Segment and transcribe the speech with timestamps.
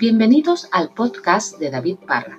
[0.00, 2.38] Bienvenidos al podcast de David Parra,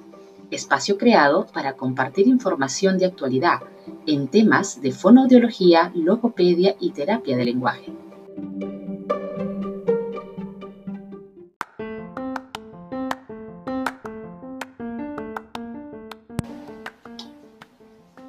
[0.49, 3.59] espacio creado para compartir información de actualidad
[4.07, 7.91] en temas de fonoaudiología, logopedia y terapia de lenguaje.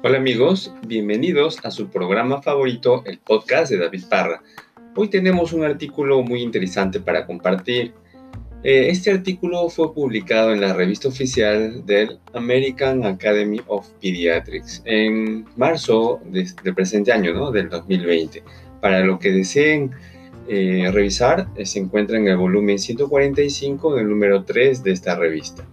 [0.03, 4.43] Hola amigos, bienvenidos a su programa favorito, el podcast de David Parra.
[4.93, 7.93] Hoy tenemos un artículo muy interesante para compartir.
[8.63, 15.45] Eh, este artículo fue publicado en la revista oficial del American Academy of Pediatrics en
[15.55, 17.51] marzo del presente año, ¿no?
[17.51, 18.43] del 2020.
[18.79, 19.91] Para lo que deseen
[20.47, 25.67] eh, revisar, eh, se encuentra en el volumen 145 del número 3 de esta revista.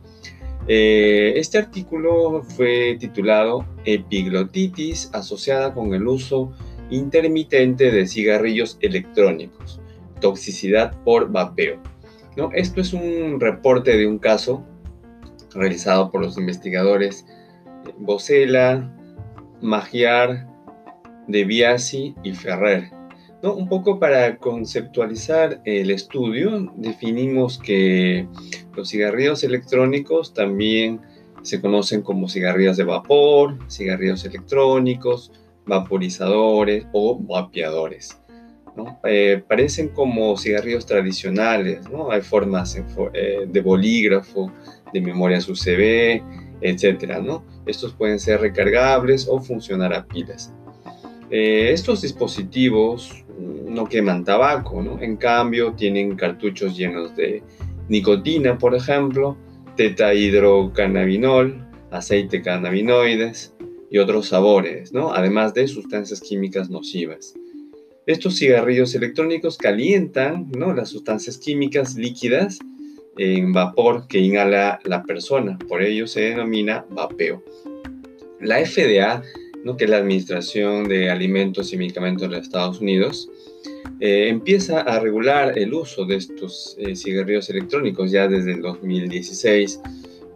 [0.66, 6.52] este artículo fue titulado Epiglotitis asociada con el uso
[6.91, 9.80] intermitente de cigarrillos electrónicos,
[10.20, 11.80] toxicidad por vapeo.
[12.38, 12.51] ¿No?
[12.52, 14.65] Esto es un reporte de un caso
[15.54, 17.26] realizado por los investigadores
[17.99, 18.95] Bocela,
[19.60, 20.46] Magiar,
[21.27, 22.93] De Biasi y Ferrer.
[23.43, 23.54] ¿No?
[23.54, 28.29] Un poco para conceptualizar el estudio, definimos que
[28.77, 31.01] los cigarrillos electrónicos también
[31.43, 35.32] se conocen como cigarrillos de vapor, cigarrillos electrónicos,
[35.66, 38.16] vaporizadores o vapeadores.
[39.04, 41.80] Eh, parecen como cigarrillos tradicionales.
[42.10, 42.76] Hay formas
[43.15, 44.52] eh, de bolígrafo,
[44.93, 46.23] de memorias UCB,
[46.60, 47.18] etc.
[47.23, 47.45] ¿no?
[47.66, 50.52] Estos pueden ser recargables o funcionar a pilas.
[51.30, 54.80] Eh, estos dispositivos no queman tabaco.
[55.01, 57.43] En cambio, tienen cartuchos llenos de
[57.88, 59.37] nicotina, por ejemplo,
[59.76, 63.54] tetahidrocannabinol, aceite cannabinoides,
[63.90, 67.34] y otros sabores, además de sustancias químicas nocivas.
[68.09, 70.72] Estos cigarrillos electrónicos calientan ¿no?
[70.72, 72.59] las sustancias químicas líquidas
[73.19, 77.44] en vapor que inhala la persona, por ello se denomina vapeo.
[78.41, 79.22] La FDA,
[79.62, 79.77] ¿no?
[79.77, 83.28] que es la Administración de Alimentos y Medicamentos de los Estados Unidos,
[84.00, 89.81] eh, empieza a regular el uso de estos eh, cigarrillos electrónicos ya desde el 2016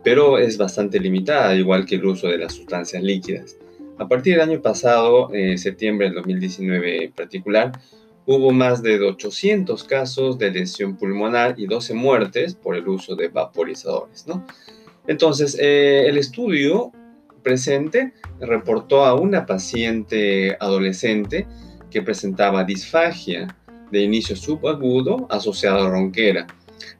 [0.04, 3.56] pero es bastante limitada, igual que el uso de las sustancias líquidas.
[3.98, 7.72] A partir del año pasado, eh, septiembre del 2019 en particular,
[8.26, 13.28] hubo más de 800 casos de lesión pulmonar y 12 muertes por el uso de
[13.28, 14.26] vaporizadores.
[14.26, 14.46] ¿no?
[15.06, 16.92] Entonces, eh, el estudio
[17.42, 21.46] presente reportó a una paciente adolescente
[21.90, 23.56] que presentaba disfagia
[23.90, 26.46] de inicio subagudo asociado a ronquera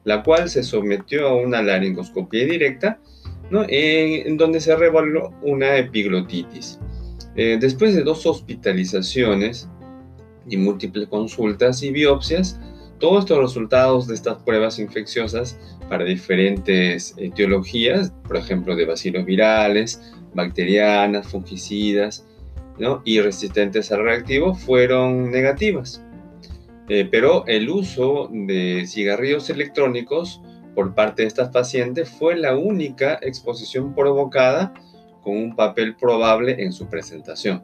[0.03, 2.99] la cual se sometió a una laringoscopia directa,
[3.51, 6.79] en, donde se reveló una epiglotitis.
[7.35, 9.69] Eh, después de dos hospitalizaciones
[10.47, 12.59] y múltiples consultas y biopsias,
[12.99, 15.59] todos estos resultados de estas pruebas infecciosas
[15.89, 22.25] para diferentes etiologías, por ejemplo, de bacilos virales, bacterianas, fungicidas
[23.03, 26.03] y resistentes al reactivo, fueron negativas.
[26.89, 30.41] Eh, pero el uso de cigarrillos electrónicos
[30.75, 34.73] por parte de estas pacientes fue la única exposición provocada
[35.21, 37.63] con un papel probable en su presentación.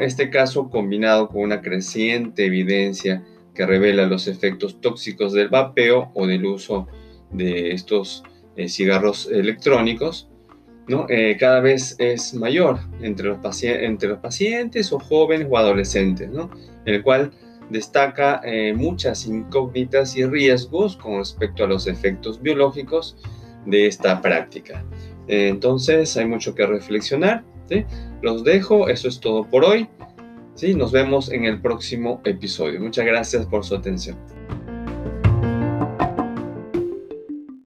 [0.00, 3.24] Este caso, combinado con una creciente evidencia
[3.54, 6.86] que revela los efectos tóxicos del vapeo o del uso
[7.30, 8.22] de estos
[8.56, 10.28] eh, cigarros electrónicos,
[11.08, 16.94] eh, cada vez es mayor entre los, entre los pacientes o jóvenes o adolescentes, en
[16.94, 17.32] el cual
[17.72, 23.16] destaca eh, muchas incógnitas y riesgos con respecto a los efectos biológicos
[23.66, 24.84] de esta práctica.
[25.28, 27.44] entonces hay mucho que reflexionar.
[28.22, 29.88] Los dejo, eso es todo por hoy.
[30.54, 30.74] ¿sí?
[30.74, 32.80] Nos vemos en el próximo episodio.
[32.80, 34.16] Muchas gracias por su atención.